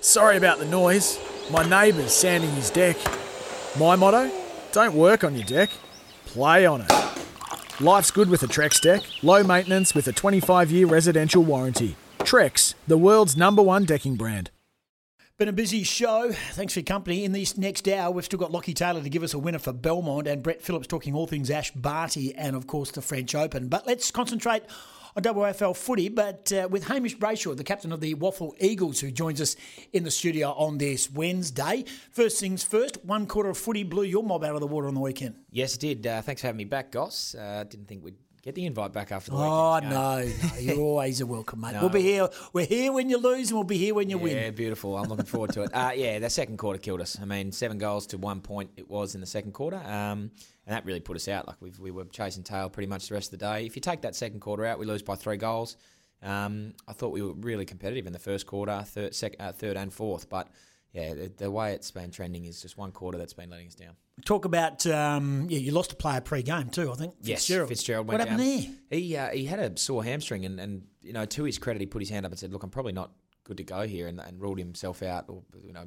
Sorry 0.00 0.38
about 0.38 0.58
the 0.58 0.64
noise. 0.64 1.18
My 1.50 1.68
neighbour's 1.68 2.14
sanding 2.14 2.50
his 2.52 2.70
deck. 2.70 2.96
My 3.78 3.96
motto? 3.96 4.30
Don't 4.72 4.94
work 4.94 5.24
on 5.24 5.34
your 5.34 5.44
deck, 5.44 5.68
play 6.24 6.64
on 6.64 6.80
it. 6.80 6.90
Life's 7.80 8.10
good 8.10 8.30
with 8.30 8.42
a 8.42 8.46
Trex 8.46 8.80
deck. 8.80 9.02
Low 9.22 9.42
maintenance 9.42 9.94
with 9.94 10.08
a 10.08 10.12
25 10.12 10.70
year 10.70 10.86
residential 10.86 11.42
warranty. 11.42 11.96
Trex, 12.20 12.74
the 12.86 12.96
world's 12.96 13.36
number 13.36 13.62
one 13.62 13.84
decking 13.84 14.14
brand. 14.14 14.50
Been 15.36 15.48
a 15.48 15.52
busy 15.52 15.82
show. 15.82 16.32
Thanks 16.32 16.74
for 16.74 16.80
your 16.80 16.84
company. 16.84 17.24
In 17.24 17.32
this 17.32 17.56
next 17.56 17.88
hour, 17.88 18.10
we've 18.10 18.24
still 18.24 18.38
got 18.38 18.52
Lockie 18.52 18.74
Taylor 18.74 19.02
to 19.02 19.08
give 19.08 19.22
us 19.22 19.34
a 19.34 19.38
winner 19.38 19.58
for 19.58 19.72
Belmont 19.72 20.26
and 20.26 20.42
Brett 20.42 20.62
Phillips 20.62 20.86
talking 20.86 21.14
all 21.14 21.26
things 21.26 21.50
Ash 21.50 21.70
Barty 21.72 22.34
and, 22.34 22.54
of 22.54 22.66
course, 22.66 22.90
the 22.90 23.00
French 23.02 23.34
Open. 23.34 23.68
But 23.68 23.86
let's 23.86 24.10
concentrate 24.10 24.62
on 25.16 25.22
WAFL 25.22 25.76
footy, 25.76 26.08
but 26.08 26.52
uh, 26.52 26.68
with 26.70 26.86
Hamish 26.86 27.16
Brayshaw, 27.16 27.56
the 27.56 27.64
captain 27.64 27.92
of 27.92 28.00
the 28.00 28.14
WAFL 28.14 28.52
Eagles, 28.60 29.00
who 29.00 29.10
joins 29.10 29.40
us 29.40 29.56
in 29.92 30.04
the 30.04 30.10
studio 30.10 30.52
on 30.52 30.78
this 30.78 31.10
Wednesday. 31.10 31.84
First 32.12 32.40
things 32.40 32.62
first, 32.62 33.04
one 33.04 33.26
quarter 33.26 33.50
of 33.50 33.58
footy 33.58 33.82
blew 33.82 34.04
your 34.04 34.22
mob 34.22 34.44
out 34.44 34.54
of 34.54 34.60
the 34.60 34.66
water 34.66 34.88
on 34.88 34.94
the 34.94 35.00
weekend. 35.00 35.36
Yes, 35.50 35.74
it 35.74 35.80
did. 35.80 36.06
Uh, 36.06 36.22
thanks 36.22 36.40
for 36.40 36.48
having 36.48 36.58
me 36.58 36.64
back, 36.64 36.90
Goss. 36.92 37.34
Uh, 37.34 37.64
didn't 37.68 37.86
think 37.86 38.04
we'd 38.04 38.16
get 38.42 38.54
the 38.54 38.64
invite 38.66 38.92
back 38.92 39.12
after 39.12 39.30
the 39.30 39.36
Oh 39.36 39.74
weekend. 39.74 39.92
no, 39.92 40.18
no, 40.24 40.58
you're 40.58 40.78
always 40.80 41.20
a 41.20 41.26
welcome, 41.26 41.60
mate. 41.60 41.72
No. 41.74 41.80
We'll 41.82 41.90
be 41.90 42.02
here. 42.02 42.28
We're 42.52 42.66
here 42.66 42.92
when 42.92 43.10
you 43.10 43.18
lose, 43.18 43.50
and 43.50 43.58
we'll 43.58 43.64
be 43.64 43.78
here 43.78 43.94
when 43.94 44.08
you 44.10 44.16
Yeah, 44.18 44.22
win. 44.24 44.36
Yeah, 44.36 44.50
beautiful. 44.50 44.96
I'm 44.96 45.08
looking 45.08 45.26
forward 45.26 45.52
to 45.52 45.62
it. 45.62 45.70
Uh, 45.74 45.92
yeah, 45.94 46.18
the 46.18 46.30
second 46.30 46.56
quarter 46.58 46.78
killed 46.78 47.00
us. 47.00 47.18
I 47.20 47.24
mean, 47.24 47.52
seven 47.52 47.78
goals 47.78 48.06
to 48.08 48.18
one 48.18 48.40
point 48.40 48.70
it 48.76 48.88
was 48.88 49.14
in 49.14 49.20
the 49.20 49.26
second 49.26 49.52
quarter, 49.52 49.76
um, 49.78 50.30
and 50.66 50.74
that 50.76 50.84
really 50.84 51.00
put 51.00 51.16
us 51.16 51.28
out. 51.28 51.46
Like 51.46 51.56
we 51.60 51.72
we 51.80 51.90
were 51.90 52.04
chasing 52.06 52.42
tail 52.42 52.70
pretty 52.70 52.86
much 52.88 53.08
the 53.08 53.14
rest 53.14 53.32
of 53.32 53.38
the 53.38 53.44
day. 53.46 53.66
If 53.66 53.76
you 53.76 53.82
take 53.82 54.00
that 54.02 54.14
second 54.16 54.40
quarter 54.40 54.64
out, 54.64 54.78
we 54.78 54.86
lose 54.86 55.02
by 55.02 55.14
three 55.16 55.36
goals. 55.36 55.76
Um, 56.22 56.74
I 56.86 56.92
thought 56.92 57.12
we 57.12 57.22
were 57.22 57.32
really 57.32 57.64
competitive 57.64 58.06
in 58.06 58.12
the 58.12 58.18
first 58.18 58.46
quarter, 58.46 58.82
third, 58.86 59.14
sec, 59.14 59.36
uh, 59.40 59.52
third 59.52 59.76
and 59.78 59.90
fourth, 59.90 60.28
but 60.28 60.48
yeah, 60.92 61.14
the, 61.14 61.32
the 61.36 61.50
way 61.50 61.72
it's 61.72 61.90
been 61.90 62.10
trending 62.10 62.44
is 62.44 62.60
just 62.60 62.76
one 62.76 62.92
quarter 62.92 63.16
that's 63.16 63.32
been 63.32 63.48
letting 63.48 63.68
us 63.68 63.74
down. 63.74 63.94
Talk 64.24 64.44
about 64.44 64.86
um, 64.86 65.46
yeah, 65.48 65.58
you 65.58 65.72
lost 65.72 65.92
a 65.92 65.96
player 65.96 66.20
pre-game 66.20 66.68
too. 66.70 66.90
I 66.90 66.94
think 66.94 67.14
Yes, 67.20 67.40
Fitzgerald. 67.40 67.68
Fitzgerald 67.68 68.06
What 68.06 68.18
went 68.18 68.28
happened 68.28 68.46
down. 68.46 68.76
there? 68.90 68.98
He 68.98 69.16
uh, 69.16 69.28
he 69.30 69.44
had 69.44 69.58
a 69.58 69.76
sore 69.78 70.04
hamstring, 70.04 70.44
and, 70.44 70.58
and 70.60 70.82
you 71.02 71.12
know 71.12 71.24
to 71.24 71.44
his 71.44 71.58
credit, 71.58 71.80
he 71.80 71.86
put 71.86 72.02
his 72.02 72.10
hand 72.10 72.26
up 72.26 72.32
and 72.32 72.38
said, 72.38 72.52
"Look, 72.52 72.62
I'm 72.62 72.70
probably 72.70 72.92
not 72.92 73.12
good 73.44 73.56
to 73.56 73.64
go 73.64 73.86
here," 73.86 74.06
and, 74.06 74.20
and 74.20 74.40
ruled 74.40 74.58
himself 74.58 75.02
out, 75.02 75.24
or 75.28 75.42
you 75.62 75.72
know, 75.72 75.86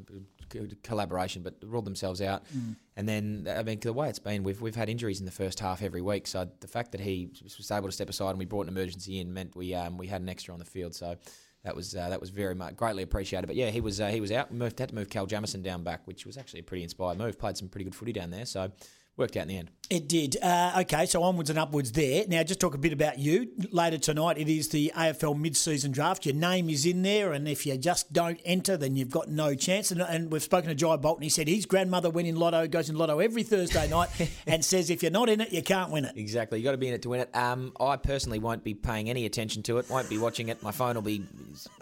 collaboration, 0.83 1.43
but 1.43 1.55
ruled 1.63 1.85
themselves 1.85 2.21
out. 2.21 2.45
Mm. 2.55 2.75
And 2.95 3.09
then 3.09 3.47
I 3.49 3.63
mean, 3.63 3.79
the 3.79 3.93
way 3.93 4.09
it's 4.09 4.19
been, 4.19 4.43
we've 4.43 4.61
we've 4.61 4.75
had 4.75 4.89
injuries 4.89 5.19
in 5.19 5.25
the 5.25 5.31
first 5.31 5.59
half 5.59 5.81
every 5.81 6.01
week, 6.01 6.27
so 6.27 6.49
the 6.59 6.67
fact 6.67 6.91
that 6.91 7.01
he 7.01 7.29
was 7.43 7.71
able 7.71 7.87
to 7.87 7.91
step 7.91 8.09
aside 8.09 8.31
and 8.31 8.39
we 8.39 8.45
brought 8.45 8.67
an 8.67 8.69
emergency 8.69 9.19
in 9.19 9.33
meant 9.33 9.55
we 9.55 9.73
um, 9.73 9.97
we 9.97 10.07
had 10.07 10.21
an 10.21 10.29
extra 10.29 10.53
on 10.53 10.59
the 10.59 10.65
field. 10.65 10.95
So. 10.95 11.17
That 11.63 11.75
was 11.75 11.95
uh, 11.95 12.09
that 12.09 12.19
was 12.19 12.29
very 12.29 12.55
much 12.55 12.75
greatly 12.75 13.03
appreciated, 13.03 13.47
but 13.47 13.55
yeah, 13.55 13.69
he 13.69 13.79
was 13.79 14.01
uh, 14.01 14.09
he 14.09 14.19
was 14.19 14.31
out. 14.31 14.53
Moved, 14.53 14.79
had 14.79 14.89
to 14.89 14.95
move 14.95 15.09
Cal 15.09 15.25
Jamieson 15.25 15.61
down 15.61 15.83
back, 15.83 16.01
which 16.05 16.25
was 16.25 16.37
actually 16.37 16.59
a 16.59 16.63
pretty 16.63 16.83
inspired 16.83 17.17
move. 17.17 17.39
Played 17.39 17.57
some 17.57 17.69
pretty 17.69 17.85
good 17.85 17.95
footy 17.95 18.11
down 18.11 18.31
there, 18.31 18.45
so 18.45 18.71
worked 19.17 19.37
out 19.37 19.43
in 19.43 19.47
the 19.49 19.57
end. 19.57 19.69
It 19.89 20.07
did. 20.07 20.37
Uh, 20.41 20.79
okay, 20.79 21.05
so 21.05 21.21
onwards 21.21 21.49
and 21.49 21.59
upwards 21.59 21.91
there. 21.91 22.23
Now, 22.27 22.41
just 22.41 22.59
talk 22.59 22.73
a 22.73 22.77
bit 22.79 22.93
about 22.93 23.19
you. 23.19 23.51
Later 23.69 23.97
tonight, 23.97 24.37
it 24.39 24.49
is 24.49 24.69
the 24.69 24.91
AFL 24.95 25.37
mid-season 25.37 25.91
draft. 25.91 26.25
Your 26.25 26.33
name 26.33 26.69
is 26.69 26.85
in 26.85 27.03
there, 27.03 27.33
and 27.33 27.47
if 27.47 27.65
you 27.65 27.77
just 27.77 28.11
don't 28.11 28.39
enter, 28.45 28.75
then 28.77 28.95
you've 28.95 29.11
got 29.11 29.27
no 29.27 29.53
chance. 29.53 29.91
And, 29.91 30.01
and 30.01 30.31
we've 30.31 30.41
spoken 30.41 30.69
to 30.69 30.75
Jai 30.75 30.95
Bolton. 30.95 31.21
He 31.21 31.29
said 31.29 31.47
his 31.47 31.65
grandmother 31.65 32.09
went 32.09 32.27
in 32.27 32.37
lotto, 32.37 32.65
goes 32.65 32.89
in 32.89 32.95
lotto 32.95 33.19
every 33.19 33.43
Thursday 33.43 33.87
night, 33.87 34.09
and 34.47 34.63
says 34.63 34.89
if 34.89 35.03
you're 35.03 35.11
not 35.11 35.29
in 35.29 35.41
it, 35.41 35.51
you 35.51 35.61
can't 35.61 35.91
win 35.91 36.05
it. 36.05 36.13
Exactly. 36.15 36.59
You 36.59 36.63
got 36.63 36.71
to 36.71 36.77
be 36.77 36.87
in 36.87 36.93
it 36.93 37.01
to 37.03 37.09
win 37.09 37.19
it. 37.19 37.35
Um, 37.35 37.73
I 37.79 37.97
personally 37.97 38.39
won't 38.39 38.63
be 38.63 38.73
paying 38.73 39.09
any 39.09 39.25
attention 39.25 39.61
to 39.63 39.77
it. 39.77 39.89
Won't 39.89 40.09
be 40.09 40.17
watching 40.17 40.47
it. 40.47 40.63
My 40.63 40.71
phone 40.71 40.95
will 40.95 41.03
be 41.03 41.23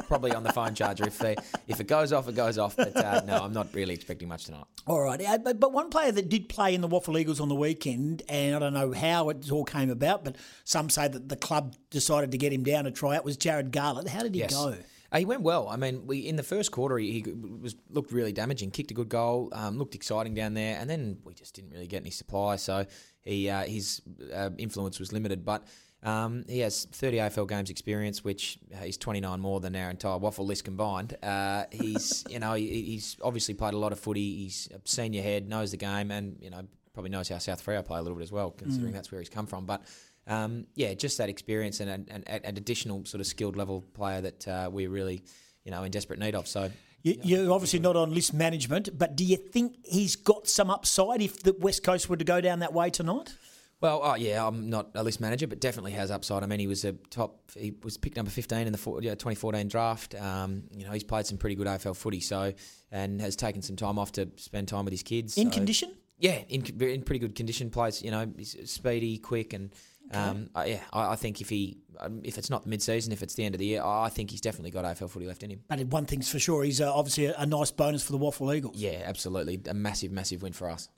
probably 0.07 0.33
on 0.33 0.43
the 0.43 0.51
phone 0.51 0.73
charger. 0.73 1.05
If 1.05 1.19
they, 1.19 1.37
if 1.67 1.79
it 1.79 1.87
goes 1.87 2.11
off, 2.11 2.27
it 2.27 2.35
goes 2.35 2.57
off. 2.57 2.75
But 2.75 2.97
uh, 2.97 3.21
no, 3.25 3.37
I'm 3.37 3.53
not 3.53 3.73
really 3.73 3.93
expecting 3.93 4.27
much 4.27 4.45
tonight. 4.45 4.65
All 4.87 4.99
right, 4.99 5.23
uh, 5.23 5.37
but, 5.37 5.59
but 5.59 5.71
one 5.71 5.89
player 5.89 6.11
that 6.11 6.27
did 6.27 6.49
play 6.49 6.73
in 6.73 6.81
the 6.81 6.89
WAFL 6.89 7.20
Eagles 7.21 7.39
on 7.39 7.47
the 7.49 7.55
weekend, 7.55 8.23
and 8.27 8.55
I 8.55 8.59
don't 8.59 8.73
know 8.73 8.91
how 8.91 9.29
it 9.29 9.49
all 9.51 9.63
came 9.63 9.89
about, 9.89 10.23
but 10.25 10.35
some 10.63 10.89
say 10.89 11.07
that 11.07 11.29
the 11.29 11.35
club 11.35 11.75
decided 11.89 12.31
to 12.31 12.37
get 12.37 12.51
him 12.51 12.63
down 12.63 12.83
to 12.85 12.91
try 12.91 13.15
out 13.15 13.23
was 13.23 13.37
Jarrod 13.37 13.71
Garlett. 13.71 14.07
How 14.09 14.23
did 14.23 14.33
he 14.35 14.41
Yes. 14.41 14.53
go? 14.53 14.75
Uh, 15.13 15.17
he 15.17 15.25
went 15.25 15.41
well. 15.41 15.67
I 15.67 15.75
mean, 15.75 16.07
we 16.07 16.19
in 16.19 16.37
the 16.37 16.43
first 16.43 16.71
quarter 16.71 16.97
he, 16.97 17.23
was 17.61 17.75
looked 17.89 18.11
really 18.13 18.31
damaging. 18.31 18.71
Kicked 18.71 18.91
a 18.91 18.93
good 18.93 19.09
goal, 19.09 19.49
um, 19.51 19.77
looked 19.77 19.93
exciting 19.93 20.33
down 20.33 20.53
there, 20.53 20.77
and 20.79 20.89
then 20.89 21.17
we 21.25 21.33
just 21.33 21.53
didn't 21.53 21.71
really 21.71 21.87
get 21.87 22.01
any 22.01 22.11
supply. 22.11 22.55
So 22.55 22.85
he 23.21 23.49
uh, 23.49 23.63
his 23.65 24.01
uh, 24.33 24.51
influence 24.57 24.99
was 24.99 25.11
limited. 25.11 25.43
But 25.43 25.65
um, 26.01 26.45
he 26.47 26.59
has 26.59 26.85
30 26.85 27.17
AFL 27.17 27.47
games 27.49 27.69
experience, 27.69 28.23
which 28.23 28.57
uh, 28.73 28.83
he's 28.83 28.97
29 28.97 29.37
more 29.39 29.59
than 29.59 29.75
our 29.75 29.89
entire 29.89 30.17
WAFL 30.17 30.45
list 30.45 30.63
combined. 30.63 31.17
Uh, 31.21 31.65
he's 31.71 32.23
you 32.29 32.39
know 32.39 32.53
he, 32.53 32.81
he's 32.83 33.17
obviously 33.21 33.53
played 33.53 33.73
a 33.73 33.77
lot 33.77 33.91
of 33.91 33.99
footy. 33.99 34.43
He's 34.43 34.69
a 34.73 34.79
senior 34.85 35.21
head, 35.23 35.49
knows 35.49 35.71
the 35.71 35.77
game, 35.77 36.09
and 36.09 36.37
you 36.41 36.49
know 36.51 36.61
probably 36.93 37.09
knows 37.09 37.29
how 37.29 37.37
South 37.37 37.65
Freo 37.65 37.83
play 37.83 37.99
a 37.99 38.01
little 38.01 38.17
bit 38.17 38.23
as 38.23 38.31
well, 38.31 38.51
considering 38.51 38.93
that's 38.93 39.11
where 39.11 39.21
he's 39.21 39.29
come 39.29 39.47
from. 39.47 39.65
But 39.65 39.83
um, 40.27 40.67
yeah, 40.75 40.93
just 40.93 41.17
that 41.17 41.29
experience 41.29 41.79
and 41.79 41.89
an, 41.89 42.23
an, 42.27 42.41
an 42.43 42.57
additional 42.57 43.05
sort 43.05 43.21
of 43.21 43.27
skilled 43.27 43.55
level 43.55 43.81
player 43.93 44.21
that 44.21 44.47
uh, 44.47 44.69
we're 44.71 44.89
really, 44.89 45.23
you 45.63 45.71
know, 45.71 45.83
in 45.83 45.91
desperate 45.91 46.19
need 46.19 46.35
of. 46.35 46.47
So 46.47 46.69
You, 47.03 47.17
you're 47.23 47.51
obviously 47.51 47.79
not 47.79 47.95
on 47.95 48.13
list 48.13 48.33
management, 48.33 48.97
but 48.97 49.15
do 49.15 49.23
you 49.23 49.37
think 49.37 49.77
he's 49.83 50.15
got 50.15 50.47
some 50.47 50.69
upside 50.69 51.21
if 51.21 51.41
the 51.41 51.53
West 51.53 51.83
Coast 51.83 52.09
were 52.09 52.17
to 52.17 52.23
go 52.23 52.41
down 52.41 52.59
that 52.59 52.73
way 52.73 52.89
tonight? 52.89 53.35
Well, 53.81 54.01
oh 54.03 54.13
yeah, 54.13 54.45
I'm 54.45 54.69
not 54.69 54.91
a 54.93 55.03
list 55.03 55.19
manager, 55.19 55.47
but 55.47 55.59
definitely 55.59 55.93
has 55.93 56.11
upside. 56.11 56.43
I 56.43 56.45
mean, 56.45 56.59
he 56.59 56.67
was 56.67 56.85
a 56.85 56.93
top. 56.93 57.49
He 57.57 57.73
was 57.81 57.97
picked 57.97 58.15
number 58.15 58.29
15 58.29 58.67
in 58.67 58.71
the 58.71 58.77
2014 58.77 59.67
draft. 59.69 60.13
Um, 60.13 60.65
you 60.71 60.85
know, 60.85 60.91
he's 60.91 61.03
played 61.03 61.25
some 61.25 61.39
pretty 61.39 61.55
good 61.55 61.65
AFL 61.65 61.95
footy, 61.95 62.19
so 62.19 62.53
and 62.91 63.19
has 63.19 63.35
taken 63.35 63.63
some 63.63 63.75
time 63.75 63.97
off 63.97 64.11
to 64.13 64.29
spend 64.35 64.67
time 64.67 64.85
with 64.85 64.91
his 64.91 65.01
kids. 65.01 65.35
In 65.35 65.47
so- 65.47 65.57
condition? 65.57 65.93
Yeah, 66.21 66.43
in 66.49 66.63
in 66.79 67.01
pretty 67.01 67.17
good 67.19 67.33
condition. 67.33 67.71
Plays, 67.71 68.03
you 68.03 68.11
know, 68.11 68.31
speedy, 68.43 69.17
quick, 69.17 69.53
and 69.53 69.71
um, 70.13 70.49
uh, 70.55 70.63
yeah, 70.67 70.79
I, 70.93 71.13
I 71.13 71.15
think 71.15 71.41
if 71.41 71.49
he 71.49 71.77
um, 71.99 72.21
if 72.23 72.37
it's 72.37 72.49
not 72.49 72.65
mid 72.65 72.81
season, 72.81 73.13
if 73.13 73.21
it's 73.21 73.35
the 73.35 73.45
end 73.45 73.55
of 73.55 73.59
the 73.59 73.65
year, 73.65 73.83
I 73.83 74.09
think 74.09 74.31
he's 74.31 74.41
definitely 74.41 74.71
got 74.71 74.85
AFL 74.85 75.09
footy 75.09 75.27
left 75.27 75.43
in 75.43 75.51
him. 75.51 75.59
But 75.67 75.79
one 75.87 76.05
thing's 76.05 76.29
for 76.31 76.39
sure, 76.39 76.63
he's 76.63 76.81
uh, 76.81 76.93
obviously 76.93 77.25
a, 77.27 77.35
a 77.37 77.45
nice 77.45 77.69
bonus 77.71 78.03
for 78.03 78.11
the 78.13 78.17
WAFL 78.19 78.55
Eagles. 78.55 78.75
Yeah, 78.77 79.03
absolutely, 79.05 79.61
a 79.69 79.73
massive, 79.73 80.11
massive 80.11 80.41
win 80.41 80.53
for 80.53 80.69
us. 80.69 80.89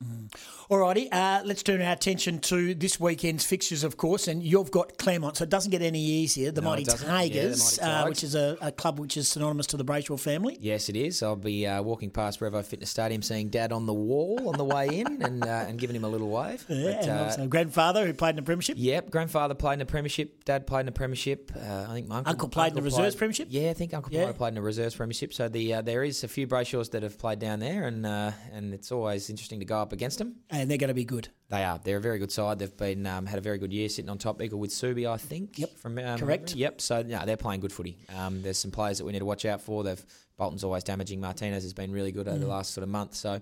Alrighty, 0.69 1.09
uh, 1.11 1.41
let's 1.45 1.63
turn 1.63 1.81
our 1.81 1.91
attention 1.93 2.39
to 2.39 2.73
this 2.73 2.99
weekend's 2.99 3.45
fixtures, 3.45 3.83
of 3.83 3.97
course, 3.97 4.27
and 4.27 4.41
you've 4.43 4.71
got 4.71 4.97
Claremont, 4.97 5.37
so 5.37 5.43
it 5.43 5.49
doesn't 5.49 5.71
get 5.71 5.81
any 5.81 5.99
easier. 6.01 6.51
The 6.51 6.61
No, 6.61 6.69
Mighty 6.69 6.83
it 6.83 6.87
doesn't. 6.87 7.07
Yeah, 7.07 7.13
the 7.13 7.29
Tigers, 7.29 7.81
Mighty 7.81 7.91
uh, 7.93 8.07
which 8.07 8.23
is 8.23 8.35
a, 8.35 8.57
a 8.61 8.71
club 8.71 8.99
which 8.99 9.17
is 9.17 9.27
synonymous 9.27 9.67
to 9.67 9.77
the 9.77 9.85
Brayshaw 9.85 10.19
family. 10.19 10.57
Yes, 10.59 10.89
it 10.89 10.95
is. 10.95 11.21
I'll 11.21 11.35
be 11.35 11.67
uh, 11.67 11.81
walking 11.81 12.09
past 12.11 12.39
Revo 12.39 12.63
Fitness 12.63 12.89
Stadium, 12.89 13.21
seeing 13.21 13.49
Dad 13.49 13.71
on 13.71 13.85
the 13.85 13.93
wall 13.93 14.49
on 14.49 14.57
the 14.57 14.63
way 14.65 14.87
in, 14.87 15.21
and 15.21 15.43
uh, 15.43 15.65
and 15.67 15.77
giving 15.77 15.95
him 15.95 16.03
a 16.03 16.09
little 16.09 16.29
wave. 16.29 16.63
Yeah, 16.69 16.91
But, 16.93 17.03
and 17.07 17.19
also 17.19 17.47
grandfather 17.47 18.05
who 18.05 18.13
played 18.13 18.31
in 18.31 18.35
the 18.37 18.41
Premiership. 18.43 18.75
Yep, 18.79 19.02
grandfather 19.09 19.53
played 19.55 19.73
in 19.73 19.79
the 19.79 19.85
premiership. 19.85 20.43
Dad 20.45 20.65
played 20.67 20.81
in 20.81 20.85
the 20.87 20.91
premiership. 20.91 21.51
Uh, 21.55 21.85
I 21.89 21.93
think 21.93 22.07
my 22.07 22.17
uncle, 22.17 22.31
Uncle 22.31 22.49
played 22.49 22.69
in 22.69 22.75
the 22.75 22.81
reserves 22.81 23.15
premiership? 23.15 23.47
Yeah, 23.51 23.69
I 23.69 23.73
think 23.73 23.93
Uncle 23.93 24.11
Yeah. 24.13 24.31
played 24.31 24.49
in 24.49 24.55
the 24.55 24.61
reserves 24.61 24.95
premiership. 24.95 25.33
So 25.33 25.47
the 25.49 25.75
uh, 25.75 25.81
there 25.81 26.03
is 26.03 26.23
a 26.23 26.27
few 26.27 26.47
Brayshaws 26.47 26.91
that 26.91 27.03
have 27.03 27.17
played 27.17 27.39
down 27.39 27.59
there, 27.59 27.87
and 27.87 28.05
uh, 28.05 28.31
and 28.51 28.73
it's 28.73 28.91
always 28.91 29.29
interesting 29.29 29.59
to 29.59 29.65
go 29.65 29.77
up 29.77 29.93
against 29.93 30.17
them. 30.17 30.35
And 30.49 30.69
they're 30.69 30.77
going 30.77 30.87
to 30.89 30.93
be 30.93 31.05
good. 31.05 31.29
They 31.49 31.63
are. 31.63 31.79
They're 31.83 31.97
a 31.97 32.01
very 32.01 32.19
good 32.19 32.31
side. 32.31 32.59
They've 32.59 32.75
been 32.77 33.05
um, 33.05 33.25
had 33.25 33.37
a 33.37 33.41
very 33.41 33.57
good 33.59 33.71
year 33.73 33.87
sitting 33.89 34.09
on 34.09 34.17
top. 34.17 34.41
equal 34.41 34.59
with 34.59 34.71
Subi, 34.71 35.07
I 35.09 35.17
think. 35.17 35.59
Yep. 35.59 35.77
From 35.77 35.97
um, 35.99 36.17
Correct. 36.17 36.49
memory. 36.51 36.61
Yep. 36.61 36.81
So 36.81 37.03
yeah, 37.05 37.25
they're 37.25 37.37
playing 37.37 37.59
good 37.61 37.73
footy. 37.73 37.97
Um, 38.15 38.41
there's 38.41 38.57
some 38.57 38.71
players 38.71 38.97
that 38.97 39.05
we 39.05 39.11
need 39.11 39.19
to 39.19 39.25
watch 39.25 39.45
out 39.45 39.61
for. 39.61 39.83
They've 39.83 40.03
Bolton's 40.37 40.63
always 40.63 40.83
damaging. 40.83 41.21
Martinez 41.21 41.61
has 41.63 41.73
been 41.73 41.91
really 41.91 42.11
good 42.11 42.27
over 42.27 42.37
Mm. 42.37 42.41
the 42.41 42.47
last 42.47 42.73
sort 42.73 42.83
of 42.83 42.89
month. 42.89 43.13
So. 43.15 43.39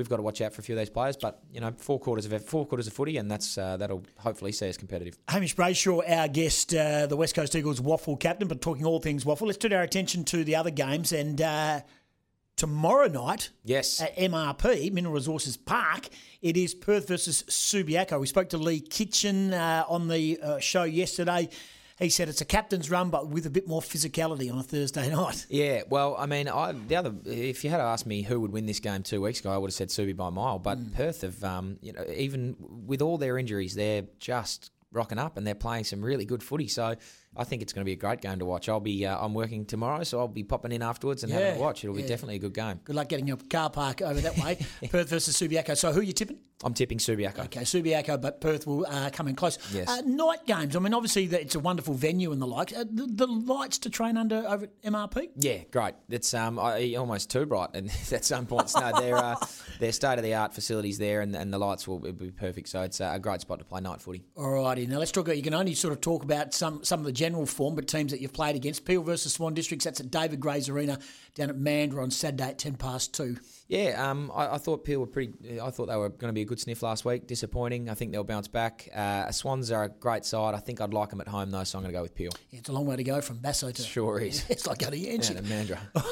We've 0.00 0.08
got 0.08 0.16
to 0.16 0.22
watch 0.22 0.40
out 0.40 0.54
for 0.54 0.62
a 0.62 0.64
few 0.64 0.74
of 0.74 0.78
those 0.78 0.88
players, 0.88 1.18
but 1.18 1.42
you 1.52 1.60
know, 1.60 1.72
four 1.76 2.00
quarters 2.00 2.24
of 2.24 2.44
four 2.46 2.66
quarters 2.66 2.86
of 2.86 2.94
footy, 2.94 3.18
and 3.18 3.30
that's 3.30 3.58
uh, 3.58 3.76
that'll 3.76 4.02
hopefully 4.16 4.50
see 4.50 4.66
us 4.68 4.78
competitive. 4.78 5.18
Hamish 5.28 5.54
Brayshaw, 5.54 6.02
our 6.10 6.26
guest, 6.26 6.74
uh, 6.74 7.06
the 7.06 7.16
West 7.16 7.34
Coast 7.34 7.54
Eagles 7.54 7.80
WAFL 7.82 8.18
captain, 8.18 8.48
but 8.48 8.62
talking 8.62 8.86
all 8.86 8.98
things 8.98 9.24
WAFL. 9.24 9.42
Let's 9.42 9.58
turn 9.58 9.74
our 9.74 9.82
attention 9.82 10.24
to 10.24 10.42
the 10.42 10.56
other 10.56 10.70
games. 10.70 11.12
And 11.12 11.42
uh, 11.42 11.80
tomorrow 12.56 13.08
night 13.08 13.50
Yes, 13.62 14.00
at 14.00 14.16
MRP, 14.16 14.90
Mineral 14.90 15.14
Resources 15.14 15.58
Park, 15.58 16.08
it 16.40 16.56
is 16.56 16.74
Perth 16.74 17.06
versus 17.06 17.42
Subiaco. 17.48 18.18
We 18.18 18.26
spoke 18.26 18.48
to 18.50 18.58
Lee 18.58 18.80
Kitchen 18.80 19.52
uh, 19.52 19.84
on 19.86 20.08
the 20.08 20.40
uh, 20.42 20.58
show 20.60 20.84
yesterday. 20.84 21.50
He 22.00 22.08
said 22.08 22.28
it's 22.28 22.40
a 22.40 22.44
captain's 22.44 22.90
run, 22.90 23.10
but 23.10 23.28
with 23.28 23.46
a 23.46 23.50
bit 23.50 23.68
more 23.68 23.80
physicality 23.80 24.50
on 24.52 24.58
a 24.58 24.62
Thursday 24.62 25.10
night. 25.14 25.46
Yeah, 25.48 25.82
well, 25.88 26.16
I 26.18 26.26
mean, 26.26 26.48
I 26.48 26.72
the 26.72 26.96
other 26.96 27.14
if 27.26 27.62
you 27.62 27.70
had 27.70 27.80
asked 27.80 28.06
me 28.06 28.22
who 28.22 28.40
would 28.40 28.52
win 28.52 28.66
this 28.66 28.80
game 28.80 29.02
two 29.02 29.20
weeks 29.22 29.40
ago, 29.40 29.50
I 29.52 29.58
would 29.58 29.68
have 29.68 29.74
said 29.74 29.88
Subi 29.88 30.16
by 30.16 30.28
a 30.28 30.30
mile. 30.30 30.58
But 30.58 30.78
Mm. 30.80 30.94
Perth 30.94 31.20
have, 31.22 31.44
um, 31.44 31.78
you 31.82 31.92
know, 31.92 32.04
even 32.16 32.56
with 32.86 33.02
all 33.02 33.18
their 33.18 33.36
injuries, 33.38 33.74
they're 33.74 34.04
just 34.18 34.70
rocking 34.92 35.18
up 35.18 35.36
and 35.36 35.46
they're 35.46 35.54
playing 35.54 35.84
some 35.84 36.02
really 36.02 36.24
good 36.24 36.42
footy. 36.42 36.66
So 36.68 36.96
I 37.36 37.44
think 37.44 37.62
it's 37.62 37.72
going 37.72 37.82
to 37.82 37.86
be 37.86 37.92
a 37.92 37.96
great 37.96 38.20
game 38.20 38.40
to 38.40 38.44
watch. 38.44 38.68
I'll 38.68 38.80
be 38.80 39.06
uh, 39.06 39.16
I'm 39.18 39.34
working 39.34 39.64
tomorrow, 39.64 40.02
so 40.02 40.18
I'll 40.18 40.28
be 40.28 40.42
popping 40.42 40.72
in 40.72 40.82
afterwards 40.82 41.22
and 41.22 41.32
having 41.32 41.56
a 41.56 41.60
watch. 41.60 41.84
It'll 41.84 41.94
be 41.94 42.02
definitely 42.02 42.36
a 42.36 42.40
good 42.40 42.54
game. 42.54 42.80
Good 42.84 42.96
luck 42.96 43.08
getting 43.08 43.28
your 43.28 43.36
car 43.36 43.70
park 43.70 44.02
over 44.02 44.20
that 44.20 44.36
way. 44.38 44.58
Perth 44.90 45.08
versus 45.08 45.36
Subiaco. 45.36 45.76
So 45.76 45.92
who 45.92 46.00
are 46.00 46.04
you 46.04 46.12
tipping? 46.12 46.38
I'm 46.62 46.74
tipping 46.74 46.98
Subiaco. 46.98 47.46
Okay, 47.46 47.60
Subiaco, 47.60 48.20
but 48.20 48.40
Perth 48.40 48.66
will 48.66 48.84
uh, 48.86 49.08
come 49.10 49.28
in 49.28 49.34
close. 49.34 49.58
Yes. 49.72 49.88
Uh, 49.88 50.02
night 50.04 50.44
games. 50.46 50.76
I 50.76 50.78
mean, 50.80 50.92
obviously, 50.92 51.26
that 51.28 51.40
it's 51.40 51.54
a 51.54 51.60
wonderful 51.60 51.94
venue 51.94 52.32
and 52.32 52.42
the 52.42 52.46
like. 52.46 52.76
Uh, 52.76 52.84
the, 52.90 53.06
the 53.06 53.26
lights 53.26 53.78
to 53.78 53.90
train 53.90 54.18
under 54.18 54.44
over 54.46 54.64
at 54.64 54.82
MRP. 54.82 55.30
Yeah, 55.36 55.58
great. 55.70 55.94
It's 56.10 56.34
um 56.34 56.58
I, 56.58 56.96
almost 56.96 57.30
too 57.30 57.46
bright, 57.46 57.70
and 57.74 57.90
at 58.12 58.24
some 58.24 58.46
points, 58.46 58.76
no, 58.76 58.92
they're 59.00 59.16
uh, 59.16 59.36
they're 59.78 59.92
state 59.92 60.18
of 60.18 60.22
the 60.22 60.34
art 60.34 60.52
facilities 60.52 60.98
there, 60.98 61.22
and, 61.22 61.34
and 61.34 61.52
the 61.52 61.58
lights 61.58 61.88
will 61.88 62.00
be 62.00 62.30
perfect. 62.30 62.68
So 62.68 62.82
it's 62.82 63.00
uh, 63.00 63.12
a 63.14 63.18
great 63.18 63.40
spot 63.40 63.60
to 63.60 63.64
play 63.64 63.80
night 63.80 64.02
footy. 64.02 64.24
Alrighty, 64.36 64.86
now 64.86 64.98
let's 64.98 65.12
talk 65.12 65.26
about. 65.26 65.38
You 65.38 65.42
can 65.42 65.54
only 65.54 65.74
sort 65.74 65.92
of 65.92 66.00
talk 66.02 66.24
about 66.24 66.52
some 66.52 66.84
some 66.84 67.00
of 67.00 67.06
the 67.06 67.12
general 67.20 67.46
form, 67.46 67.74
but 67.74 67.86
teams 67.86 68.12
that 68.12 68.20
you've 68.20 68.32
played 68.32 68.56
against. 68.56 68.84
Peel 68.84 69.02
versus 69.02 69.34
Swan 69.34 69.54
Districts. 69.54 69.84
That's 69.84 70.00
at 70.00 70.10
David 70.10 70.40
Gray's 70.40 70.68
Arena 70.68 70.98
down 71.34 71.50
at 71.50 71.56
Mandurah 71.56 72.02
on 72.02 72.10
Saturday 72.10 72.44
at 72.44 72.58
ten 72.58 72.74
past 72.76 73.14
two. 73.14 73.36
Yeah, 73.68 74.10
um, 74.10 74.32
I, 74.34 74.54
I 74.54 74.58
thought 74.58 74.84
Peel 74.84 75.00
were 75.00 75.06
pretty. 75.06 75.60
I 75.60 75.70
thought 75.70 75.86
they 75.86 75.96
were 75.96 76.08
going 76.08 76.30
to 76.30 76.34
be 76.34 76.42
a 76.42 76.44
good 76.46 76.58
sniff 76.60 76.82
last 76.82 77.04
week. 77.04 77.26
Disappointing. 77.26 77.88
I 77.90 77.94
think 77.94 78.12
they'll 78.12 78.24
bounce 78.24 78.48
back. 78.48 78.88
Uh, 78.94 79.30
Swans 79.30 79.70
are 79.70 79.84
a 79.84 79.88
great 79.88 80.24
side. 80.24 80.54
I 80.54 80.58
think 80.58 80.80
I'd 80.80 80.94
like 80.94 81.10
them 81.10 81.20
at 81.20 81.28
home 81.28 81.50
though, 81.50 81.64
so 81.64 81.78
I'm 81.78 81.82
going 81.84 81.92
to 81.92 81.98
go 81.98 82.02
with 82.02 82.14
Peel. 82.14 82.30
Yeah, 82.50 82.58
it's 82.60 82.68
a 82.68 82.72
long 82.72 82.86
way 82.86 82.96
to 82.96 83.04
go 83.04 83.20
from 83.20 83.38
Basso 83.38 83.70
to. 83.70 83.82
Sure 83.82 84.18
is. 84.20 84.44
It's 84.50 84.66
like 84.66 84.78
going 84.78 84.92
to 84.92 84.98
Yeah, 84.98 85.12
Yanchep. 85.16 85.36
and 85.38 85.46
Mandurah. 85.46 86.04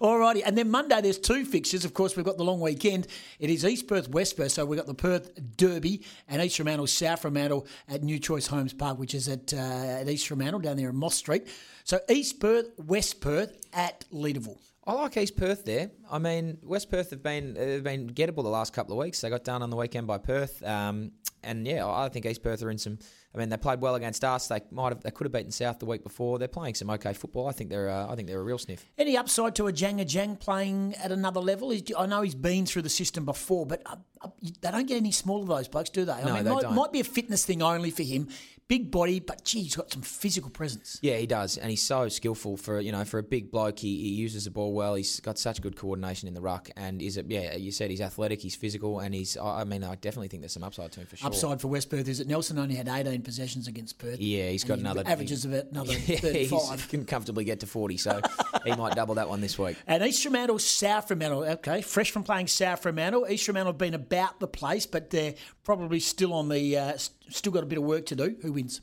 Alrighty, 0.00 0.42
and 0.44 0.56
then 0.56 0.70
Monday 0.70 1.00
there's 1.00 1.18
two 1.18 1.44
fixtures. 1.44 1.84
Of 1.84 1.94
course, 1.94 2.16
we've 2.16 2.24
got 2.24 2.36
the 2.36 2.44
long 2.44 2.60
weekend. 2.60 3.06
It 3.38 3.50
is 3.50 3.64
East 3.64 3.86
Perth, 3.86 4.08
West 4.08 4.36
Perth. 4.36 4.52
So 4.52 4.64
we've 4.64 4.78
got 4.78 4.86
the 4.86 4.94
Perth 4.94 5.30
Derby 5.56 6.02
and 6.28 6.42
East 6.42 6.56
Fremantle, 6.56 6.86
South 6.86 7.20
Fremantle 7.22 7.66
at 7.88 8.02
New 8.02 8.18
Choice 8.18 8.46
Homes 8.46 8.72
Park, 8.72 8.98
which 8.98 9.14
is 9.14 9.28
at, 9.28 9.52
uh, 9.52 9.56
at 9.56 10.08
East 10.08 10.26
Fremantle 10.26 10.60
down 10.60 10.76
there 10.76 10.90
in 10.90 10.96
Moss 10.96 11.16
Street. 11.16 11.46
So 11.84 12.00
East 12.08 12.40
Perth, 12.40 12.70
West 12.78 13.20
Perth 13.20 13.56
at 13.72 14.04
Leederville. 14.12 14.58
I 14.84 14.94
like 14.94 15.16
East 15.16 15.36
Perth 15.36 15.64
there. 15.64 15.90
I 16.10 16.18
mean, 16.18 16.58
West 16.64 16.90
Perth 16.90 17.10
have 17.10 17.22
been 17.22 17.54
have 17.54 17.84
been 17.84 18.10
gettable 18.10 18.42
the 18.42 18.48
last 18.50 18.72
couple 18.72 18.98
of 18.98 19.04
weeks. 19.04 19.20
They 19.20 19.30
got 19.30 19.44
down 19.44 19.62
on 19.62 19.70
the 19.70 19.76
weekend 19.76 20.08
by 20.08 20.18
Perth, 20.18 20.60
um, 20.64 21.12
and 21.44 21.64
yeah, 21.66 21.86
I 21.86 22.08
think 22.08 22.26
East 22.26 22.42
Perth 22.42 22.62
are 22.64 22.70
in 22.70 22.78
some. 22.78 22.98
I 23.34 23.38
mean, 23.38 23.48
they 23.48 23.56
played 23.56 23.80
well 23.80 23.94
against 23.94 24.24
us. 24.24 24.48
They 24.48 24.60
might 24.70 24.90
have, 24.92 25.00
they 25.02 25.10
could 25.10 25.24
have 25.24 25.32
beaten 25.32 25.52
South 25.52 25.78
the 25.78 25.86
week 25.86 26.02
before. 26.02 26.38
They're 26.38 26.48
playing 26.48 26.74
some 26.74 26.90
okay 26.90 27.14
football. 27.14 27.48
I 27.48 27.52
think 27.52 27.70
they're, 27.70 27.88
uh, 27.88 28.12
I 28.12 28.14
think 28.14 28.28
they're 28.28 28.40
a 28.40 28.42
real 28.42 28.58
sniff. 28.58 28.84
Any 28.98 29.16
upside 29.16 29.54
to 29.54 29.68
a 29.68 29.72
Janga 29.72 30.06
Jang 30.06 30.36
playing 30.36 30.94
at 30.96 31.12
another 31.12 31.40
level? 31.40 31.72
I 31.96 32.04
know 32.06 32.20
he's 32.20 32.34
been 32.34 32.66
through 32.66 32.82
the 32.82 32.90
system 32.90 33.24
before, 33.24 33.64
but 33.64 33.80
uh, 33.86 33.96
uh, 34.20 34.28
they 34.60 34.70
don't 34.70 34.86
get 34.86 34.98
any 34.98 35.12
smaller, 35.12 35.46
those 35.46 35.66
blokes, 35.66 35.88
do 35.88 36.04
they? 36.04 36.12
I 36.12 36.24
No, 36.24 36.34
mean, 36.34 36.44
they 36.44 36.50
might, 36.50 36.60
don't. 36.62 36.74
might 36.74 36.92
be 36.92 37.00
a 37.00 37.04
fitness 37.04 37.46
thing 37.46 37.62
only 37.62 37.90
for 37.90 38.02
him. 38.02 38.28
Big 38.72 38.90
body, 38.90 39.20
but 39.20 39.44
gee, 39.44 39.64
he's 39.64 39.76
got 39.76 39.92
some 39.92 40.00
physical 40.00 40.48
presence. 40.48 40.98
Yeah, 41.02 41.18
he 41.18 41.26
does, 41.26 41.58
and 41.58 41.68
he's 41.68 41.82
so 41.82 42.08
skillful 42.08 42.56
for 42.56 42.80
you 42.80 42.90
know 42.90 43.04
for 43.04 43.18
a 43.18 43.22
big 43.22 43.50
bloke. 43.50 43.78
He, 43.78 43.98
he 43.98 44.08
uses 44.08 44.46
the 44.46 44.50
ball 44.50 44.72
well. 44.72 44.94
He's 44.94 45.20
got 45.20 45.38
such 45.38 45.60
good 45.60 45.76
coordination 45.76 46.26
in 46.26 46.32
the 46.32 46.40
ruck, 46.40 46.70
and 46.74 47.02
is 47.02 47.18
it? 47.18 47.26
Yeah, 47.28 47.54
you 47.54 47.70
said 47.70 47.90
he's 47.90 48.00
athletic, 48.00 48.40
he's 48.40 48.54
physical, 48.54 49.00
and 49.00 49.14
he's. 49.14 49.36
I 49.36 49.64
mean, 49.64 49.84
I 49.84 49.96
definitely 49.96 50.28
think 50.28 50.40
there's 50.40 50.54
some 50.54 50.64
upside 50.64 50.90
to 50.92 51.00
him 51.00 51.06
for 51.06 51.16
sure. 51.16 51.26
Upside 51.26 51.60
for 51.60 51.68
West 51.68 51.90
Perth 51.90 52.08
is 52.08 52.16
that 52.16 52.28
Nelson 52.28 52.58
only 52.58 52.74
had 52.74 52.88
18 52.88 53.20
possessions 53.20 53.68
against 53.68 53.98
Perth. 53.98 54.18
Yeah, 54.18 54.48
he's 54.48 54.64
got 54.64 54.78
he 54.78 54.80
another 54.80 55.02
averages 55.04 55.44
about 55.44 55.66
another 55.66 55.92
Yeah, 56.06 56.16
35. 56.16 56.80
he 56.80 56.88
can 56.88 57.04
comfortably 57.04 57.44
get 57.44 57.60
to 57.60 57.66
forty, 57.66 57.98
so 57.98 58.22
he 58.64 58.72
might 58.76 58.94
double 58.94 59.16
that 59.16 59.28
one 59.28 59.42
this 59.42 59.58
week. 59.58 59.76
And 59.86 60.02
East 60.02 60.22
Fremantle, 60.22 60.58
South 60.58 61.08
Fremantle, 61.08 61.44
okay, 61.44 61.82
fresh 61.82 62.10
from 62.10 62.22
playing 62.22 62.46
South 62.46 62.80
Fremantle. 62.80 63.26
East 63.28 63.44
Fremantle 63.44 63.74
have 63.74 63.78
been 63.78 63.92
about 63.92 64.40
the 64.40 64.48
place, 64.48 64.86
but 64.86 65.10
they're 65.10 65.34
probably 65.62 66.00
still 66.00 66.32
on 66.32 66.48
the, 66.48 66.78
uh, 66.78 66.96
still 67.32 67.52
got 67.52 67.62
a 67.62 67.66
bit 67.66 67.78
of 67.78 67.84
work 67.84 68.06
to 68.06 68.16
do. 68.16 68.36
Who 68.42 68.52
wins? 68.52 68.80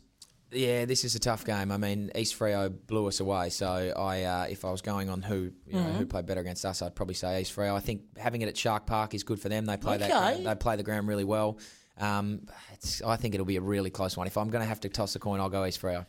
Yeah, 0.51 0.85
this 0.85 1.03
is 1.05 1.13
a 1.13 1.19
tough 1.19 1.45
game. 1.45 1.71
I 1.71 1.77
mean, 1.77 2.11
East 2.15 2.37
Freo 2.37 2.73
blew 2.87 3.05
us 3.07 3.19
away. 3.19 3.49
So 3.51 3.67
I, 3.95 4.23
uh, 4.23 4.47
if 4.49 4.65
I 4.65 4.71
was 4.71 4.81
going 4.81 5.07
on 5.09 5.21
who 5.21 5.51
you 5.67 5.73
know, 5.73 5.79
Mm-hmm. 5.79 5.97
who 5.97 6.05
played 6.07 6.25
better 6.25 6.41
against 6.41 6.65
us, 6.65 6.81
I'd 6.81 6.95
probably 6.95 7.13
say 7.13 7.41
East 7.41 7.55
Freo. 7.55 7.75
I 7.75 7.79
think 7.79 8.17
having 8.17 8.41
it 8.41 8.47
at 8.47 8.57
Shark 8.57 8.87
Park 8.87 9.13
is 9.13 9.23
good 9.23 9.39
for 9.39 9.47
them. 9.49 9.65
They 9.65 9.77
play 9.77 9.97
that. 9.97 10.09
Okay. 10.09 10.19
Ground, 10.41 10.45
they 10.47 10.55
play 10.55 10.75
the 10.75 10.83
ground 10.83 11.07
really 11.07 11.23
well. 11.23 11.59
Um, 11.99 12.47
it's, 12.73 13.01
I 13.03 13.15
think 13.17 13.35
it'll 13.35 13.45
be 13.45 13.57
a 13.57 13.61
really 13.61 13.91
close 13.91 14.17
one. 14.17 14.25
If 14.25 14.37
I'm 14.37 14.49
going 14.49 14.61
to 14.63 14.67
have 14.67 14.79
to 14.81 14.89
toss 14.89 15.15
a 15.15 15.19
coin, 15.19 15.39
I'll 15.39 15.49
go 15.49 15.65
East 15.65 15.81
Freo. 15.81 16.05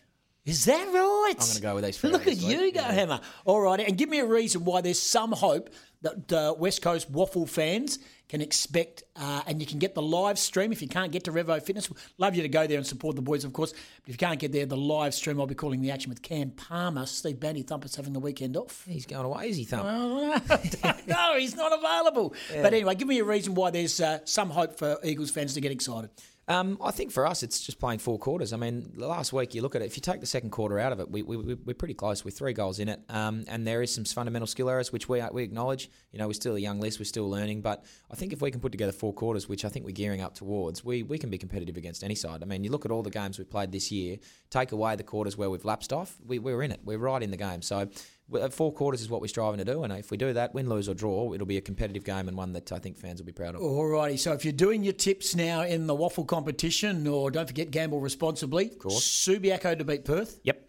Is 0.47 0.65
that 0.65 0.87
right? 0.87 1.35
I'm 1.39 1.47
gonna 1.49 1.61
go 1.61 1.75
with 1.75 1.85
East 1.85 2.01
Freo 2.01 2.13
Look 2.13 2.27
at 2.27 2.39
you 2.39 2.73
go, 2.73 2.81
Hammer. 2.81 3.21
All 3.45 3.61
right, 3.61 3.79
and 3.81 3.99
give 3.99 4.09
me 4.09 4.21
a 4.21 4.25
reason 4.27 4.65
why 4.65 4.81
there's 4.81 4.99
some 4.99 5.33
hope 5.33 5.69
that 6.03 6.33
uh, 6.33 6.55
West 6.57 6.83
Coast 6.83 7.13
WAFL 7.13 7.49
fans 7.49 7.99
can 8.29 8.41
expect, 8.41 9.03
uh, 9.17 9.43
and 9.47 9.61
you 9.61 9.67
can 9.67 9.79
get 9.79 9.95
the 9.95 10.03
live 10.03 10.39
stream 10.39 10.71
if 10.71 10.81
you 10.81 10.89
can't 10.89 11.11
get 11.11 11.25
to 11.25 11.33
Revo 11.33 11.61
Fitness. 11.61 11.91
Love 12.17 12.37
you 12.37 12.43
to 12.43 12.49
go 12.49 12.67
there 12.67 12.79
and 12.79 12.87
support 12.87 13.17
the 13.17 13.23
boys, 13.23 13.45
of 13.45 13.53
course. 13.53 13.73
But 13.73 14.09
if 14.09 14.15
you 14.15 14.19
can't 14.19 14.39
get 14.39 14.53
there, 14.53 14.67
the 14.67 14.77
live 14.77 15.15
stream, 15.15 15.41
I'll 15.41 15.47
be 15.47 15.57
calling 15.57 15.83
the 15.83 15.91
action 15.91 16.11
with 16.11 16.23
Cam 16.23 16.51
Palmer. 16.53 17.07
Steve 17.07 17.41
Bandy 17.41 17.63
Thumper's 17.63 17.97
having 17.97 18.13
the 18.13 18.21
weekend 18.21 18.57
off. 18.57 18.87
He's 18.89 19.05
going 19.05 19.25
away, 19.27 19.49
is 19.49 19.57
he, 19.57 19.65
Thump? 19.65 19.85
no, 21.09 21.37
he's 21.39 21.57
not 21.57 21.73
available. 21.73 22.35
But 22.63 22.73
anyway, 22.73 22.95
give 22.95 23.09
me 23.09 23.19
a 23.19 23.25
reason 23.25 23.55
why 23.55 23.71
there's 23.71 24.01
uh, 24.01 24.21
some 24.25 24.51
hope 24.51 24.79
for 24.79 24.99
Eagles 25.03 25.31
fans 25.31 25.55
to 25.55 25.61
get 25.61 25.73
excited. 25.73 26.11
Um, 26.51 26.79
I 26.83 26.91
think 26.91 27.13
for 27.13 27.29
us, 27.29 27.45
it's 27.45 27.61
just 27.61 27.79
playing 27.79 28.01
four 28.01 28.19
quarters. 28.19 28.53
I 28.53 28.57
mean, 28.57 28.91
the 28.97 29.07
last 29.07 29.33
week 29.33 29.55
you 29.55 29.63
look 29.63 29.77
at 29.77 29.83
it. 29.83 29.85
If 29.85 29.97
you 29.97 30.01
take 30.01 30.19
the 30.19 30.27
second 30.27 30.51
quarter 30.51 30.81
out 30.81 30.91
of 30.91 30.99
it, 30.99 31.09
we, 31.09 31.23
we, 31.23 31.37
we- 31.37 31.55
we're 31.55 31.75
pretty 31.75 31.95
close 31.95 32.25
with 32.25 32.37
three 32.37 32.53
goals 32.53 32.81
in 32.81 32.89
it, 32.89 33.01
um, 33.09 33.45
and 33.47 33.65
there 33.65 33.83
is 33.83 33.95
some 33.95 34.05
fundamental 34.05 34.49
skill 34.49 34.69
errors 34.69 34.91
which 34.93 35.09
we 35.09 35.23
we 35.33 35.45
acknowledge. 35.45 35.89
You 36.11 36.19
know, 36.19 36.27
we're 36.27 36.33
still 36.33 36.57
a 36.57 36.59
young 36.59 36.81
list, 36.81 36.99
we're 36.99 37.05
still 37.05 37.31
learning, 37.31 37.61
but 37.63 37.85
I 38.11 38.17
think 38.17 38.33
if 38.33 38.43
we 38.43 38.51
can 38.51 38.61
put 38.61 38.73
together 38.73 38.91
four 38.91 39.15
quarters, 39.15 39.49
which 39.49 39.65
I 39.65 39.69
think 39.69 39.85
we're 39.87 39.93
gearing 39.93 40.23
up 40.23 40.35
towards, 40.35 40.85
we 40.85 41.05
we 41.05 41.19
can 41.19 41.31
be 41.31 41.39
competitive 41.39 41.77
against 41.77 42.03
any 42.03 42.17
side. 42.17 42.43
I 42.43 42.47
mean, 42.47 42.65
you 42.65 42.71
look 42.73 42.85
at 42.85 42.91
all 42.91 43.05
the 43.05 43.11
games 43.11 43.39
we've 43.39 43.49
played 43.49 43.71
this 43.71 43.93
year. 43.93 44.17
Take 44.51 44.73
away 44.73 44.97
the 44.97 45.05
quarters 45.05 45.37
where 45.37 45.51
we've 45.51 45.65
lapsed 45.65 45.93
off, 45.93 46.17
we, 46.27 46.41
we're 46.41 46.65
in 46.65 46.73
it. 46.73 46.81
We're 46.85 46.99
right 46.99 47.23
in 47.23 47.31
the 47.31 47.37
game. 47.37 47.63
So. 47.63 47.89
We- 48.31 48.49
Four 48.51 48.73
quarters 48.73 49.01
is 49.01 49.11
what 49.11 49.21
we're 49.21 49.27
striving 49.29 49.59
to 49.59 49.65
do, 49.65 49.83
and 49.83 49.93
if 49.93 50.11
we 50.11 50.17
do 50.17 50.33
that, 50.33 50.55
win, 50.55 50.69
lose, 50.69 50.89
or 50.89 50.95
draw, 50.95 51.35
it'll 51.35 51.47
be 51.47 51.57
a 51.57 51.61
competitive 51.61 52.05
game 52.05 52.29
and 52.29 52.37
one 52.37 52.53
that 52.53 52.71
I 52.73 52.79
think 52.79 52.97
fans 52.97 53.21
will 53.21 53.27
be 53.27 53.33
proud 53.33 53.55
of. 53.57 53.61
Alrighty, 53.61 54.19
so 54.19 54.33
if 54.33 54.45
you're 54.45 54.53
doing 54.53 54.85
your 54.85 54.93
tips 54.93 55.35
now 55.35 55.63
in 55.63 55.87
the 55.87 55.95
WAFL 55.97 56.27
competition, 56.27 57.07
or 57.07 57.31
don't 57.31 57.47
forget 57.49 57.71
gamble 57.71 58.01
responsibly. 58.01 58.67
Of 58.71 58.79
course. 58.79 59.05
Subiaco 59.05 59.77
to 59.77 59.85
beat 59.85 60.05
Perth, 60.05 60.39
Yep. 60.45 60.67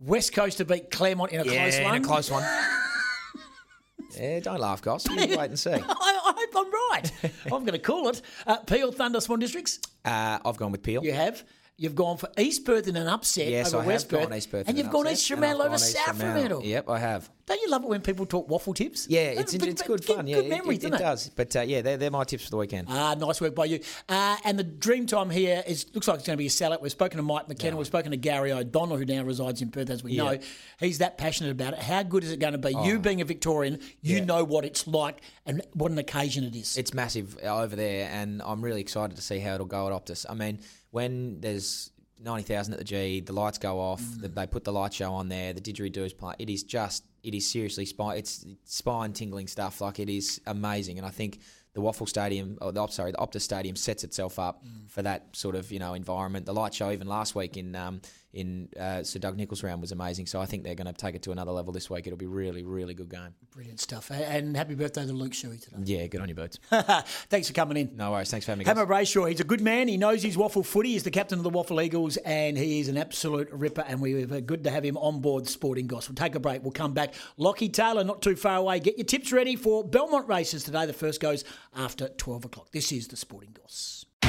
West 0.00 0.34
Coast 0.34 0.58
to 0.58 0.64
beat 0.66 0.90
Claremont 0.90 1.32
in 1.32 1.40
a 1.40 1.44
close 1.44 1.76
in 1.76 1.84
one. 1.84 1.94
a 1.96 2.00
close 2.04 2.30
one. 2.30 2.42
yeah, 4.20 4.40
don't 4.40 4.60
laugh, 4.60 4.82
Goss. 4.82 5.08
You 5.08 5.16
wait 5.16 5.38
and 5.38 5.58
see. 5.58 5.70
I, 5.72 5.78
I 5.78 6.34
hope 6.36 6.50
I'm 6.66 6.72
right. 6.92 7.12
I'm 7.46 7.60
going 7.64 7.72
to 7.72 7.78
call 7.78 8.08
it. 8.08 8.20
Uh, 8.46 8.58
Peel 8.58 8.92
Thunder 8.92 9.20
Swan 9.20 9.38
Districts. 9.38 9.78
Uh, 10.04 10.38
I've 10.44 10.56
gone 10.56 10.72
with 10.72 10.82
Peel. 10.82 11.02
You 11.04 11.12
have. 11.12 11.42
You've 11.76 11.96
gone 11.96 12.18
for 12.18 12.28
East 12.38 12.64
Perth 12.64 12.86
in 12.86 12.94
an 12.94 13.08
upset 13.08 13.48
Yes, 13.48 13.74
over 13.74 13.82
I 13.82 13.86
West 13.88 14.08
Perth, 14.08 14.32
East 14.32 14.48
Perth. 14.48 14.68
and 14.68 14.78
you've 14.78 14.86
an 14.86 14.92
gone 14.92 15.08
East 15.08 15.26
Fremantle 15.26 15.62
over 15.62 15.76
South 15.76 16.16
Fremantle. 16.20 16.62
Yep, 16.64 16.88
I 16.88 16.98
have. 17.00 17.28
Don't 17.46 17.60
you 17.60 17.68
love 17.68 17.82
it 17.82 17.88
when 17.88 18.00
people 18.00 18.24
talk 18.26 18.48
WAFL 18.48 18.76
tips? 18.76 19.06
Yeah, 19.10 19.22
it's 19.22 19.52
Good- 19.52 19.68
it's 19.68 19.82
good 19.82 20.04
fun. 20.04 20.28
Yeah, 20.28 20.36
good 20.36 20.44
it- 20.46 20.48
memory, 20.50 20.76
it, 20.76 20.82
doesn't 20.82 20.94
it 20.94 20.98
does. 20.98 21.28
But 21.30 21.56
uh, 21.56 21.60
yeah, 21.62 21.82
they're, 21.82 21.96
they're 21.96 22.12
my 22.12 22.22
tips 22.22 22.44
for 22.44 22.50
the 22.50 22.56
weekend. 22.58 22.86
Ah, 22.88 23.14
nice 23.14 23.40
work 23.40 23.56
by 23.56 23.64
you. 23.64 23.80
Uh, 24.08 24.36
and 24.44 24.56
the 24.56 24.62
dream 24.62 25.06
time 25.06 25.30
here 25.30 25.64
is 25.66 25.86
looks 25.94 26.06
like 26.06 26.18
it's 26.18 26.26
going 26.28 26.36
to 26.36 26.40
be 26.40 26.46
a 26.46 26.48
sellout. 26.48 26.80
We've 26.80 26.92
spoken 26.92 27.16
to 27.16 27.24
Mike 27.24 27.48
McKenna. 27.48 27.76
We've 27.76 27.88
spoken 27.88 28.12
to 28.12 28.16
Gary 28.16 28.52
O'Donnell, 28.52 28.96
who 28.96 29.04
now 29.04 29.24
resides 29.24 29.60
in 29.60 29.70
Perth, 29.72 29.90
as 29.90 30.04
we 30.04 30.16
know. 30.16 30.38
He's 30.78 30.98
that 30.98 31.18
passionate 31.18 31.50
about 31.50 31.72
it. 31.72 31.80
How 31.80 32.04
good 32.04 32.22
is 32.22 32.30
it 32.30 32.38
going 32.38 32.52
to 32.52 32.58
be? 32.58 32.72
Oh. 32.72 32.84
You 32.84 33.00
being 33.00 33.20
a 33.20 33.24
Victorian, 33.24 33.80
you 34.00 34.24
know 34.24 34.44
what 34.44 34.64
it's 34.64 34.86
like 34.86 35.22
and 35.44 35.60
what 35.72 35.90
an 35.90 35.98
occasion 35.98 36.44
it 36.44 36.54
is. 36.54 36.78
It's 36.78 36.94
massive 36.94 37.36
over 37.42 37.74
there, 37.74 38.08
and 38.12 38.42
I'm 38.42 38.62
really 38.62 38.80
excited 38.80 39.16
to 39.16 39.22
see 39.22 39.40
how 39.40 39.54
it'll 39.54 39.66
go 39.66 39.88
at 39.88 39.92
Optus. 39.92 40.24
I 40.30 40.34
mean, 40.34 40.60
when 40.94 41.40
there's 41.40 41.90
90,000 42.20 42.72
at 42.74 42.78
the 42.78 42.84
G, 42.84 43.20
the 43.20 43.32
lights 43.32 43.58
go 43.58 43.80
off, 43.80 44.00
Mm. 44.00 44.20
the, 44.22 44.28
they 44.28 44.46
put 44.46 44.62
the 44.64 44.72
light 44.72 44.94
show 44.94 45.12
on 45.12 45.28
there, 45.28 45.52
the 45.52 45.60
didgeridoos 45.60 46.16
play. 46.16 46.34
It 46.38 46.48
is 46.48 46.62
just, 46.62 47.04
it 47.22 47.34
is 47.34 47.44
seriously 47.50 47.84
spine, 47.84 48.16
it's 48.18 48.46
spine 48.64 49.12
tingling 49.12 49.48
stuff. 49.48 49.80
Like 49.80 49.98
it 49.98 50.08
is 50.08 50.40
amazing, 50.46 50.96
and 50.98 51.06
I 51.06 51.10
think 51.10 51.40
the 51.74 51.80
Waffle 51.80 52.06
Stadium, 52.06 52.56
or 52.62 52.70
the 52.70 52.86
sorry, 52.86 53.10
the 53.10 53.18
Optus 53.18 53.40
Stadium 53.42 53.74
sets 53.76 54.04
itself 54.04 54.38
up 54.38 54.62
Mm. 54.64 54.88
for 54.88 55.02
that 55.02 55.20
sort 55.34 55.56
of 55.56 55.72
you 55.72 55.80
know 55.80 55.94
environment. 55.94 56.46
The 56.46 56.54
light 56.54 56.72
show 56.72 56.90
even 56.92 57.08
last 57.08 57.34
week 57.34 57.56
in 57.56 57.74
um, 57.74 58.00
in 58.34 58.68
uh, 58.78 59.02
Sir 59.02 59.18
Doug 59.18 59.36
Nicholls 59.36 59.62
round 59.62 59.80
was 59.80 59.92
amazing. 59.92 60.26
So 60.26 60.40
I 60.40 60.46
think 60.46 60.64
they're 60.64 60.74
going 60.74 60.86
to 60.86 60.92
take 60.92 61.14
it 61.14 61.22
to 61.22 61.32
another 61.32 61.52
level 61.52 61.72
this 61.72 61.88
week. 61.88 62.06
It'll 62.06 62.18
be 62.18 62.26
really, 62.26 62.62
really 62.62 62.94
good 62.94 63.08
game. 63.08 63.34
Brilliant 63.52 63.80
stuff. 63.80 64.10
And 64.10 64.56
happy 64.56 64.74
birthday 64.74 65.06
to 65.06 65.12
Luke 65.12 65.32
Shuey 65.32 65.62
today. 65.62 65.76
Yeah, 65.84 66.06
good 66.06 66.20
on 66.20 66.28
you, 66.28 66.34
birds. 66.34 66.58
Thanks 66.70 67.48
for 67.48 67.54
coming 67.54 67.76
in. 67.76 67.96
No 67.96 68.10
worries. 68.10 68.30
Thanks 68.30 68.44
for 68.46 68.52
having 68.52 68.60
me. 68.60 68.64
Hammer 68.64 68.86
Brayshaw, 68.86 69.28
he's 69.28 69.40
a 69.40 69.44
good 69.44 69.60
man. 69.60 69.88
He 69.88 69.96
knows 69.96 70.22
his 70.22 70.36
WAFL 70.36 70.66
footy. 70.66 70.92
He's 70.92 71.04
the 71.04 71.10
captain 71.10 71.38
of 71.38 71.44
the 71.44 71.50
WAFL 71.50 71.84
Eagles, 71.84 72.16
and 72.18 72.58
he 72.58 72.80
is 72.80 72.88
an 72.88 72.96
absolute 72.96 73.48
ripper. 73.52 73.84
And 73.86 74.00
we 74.00 74.24
were 74.24 74.40
good 74.40 74.64
to 74.64 74.70
have 74.70 74.84
him 74.84 74.96
on 74.96 75.20
board 75.20 75.46
Sporting 75.48 75.86
Goss. 75.86 76.08
We'll 76.08 76.16
take 76.16 76.34
a 76.34 76.40
break. 76.40 76.62
We'll 76.62 76.72
come 76.72 76.92
back. 76.92 77.14
Lockie 77.36 77.68
Taylor, 77.68 78.04
not 78.04 78.22
too 78.22 78.36
far 78.36 78.56
away. 78.56 78.80
Get 78.80 78.98
your 78.98 79.06
tips 79.06 79.32
ready 79.32 79.56
for 79.56 79.84
Belmont 79.84 80.28
races 80.28 80.64
today. 80.64 80.86
The 80.86 80.92
first 80.92 81.20
goes 81.20 81.44
after 81.76 82.08
12 82.08 82.46
o'clock. 82.46 82.70
This 82.72 82.92
is 82.92 83.08
the 83.08 83.16
Sporting 83.16 83.56
Goss. 83.60 84.04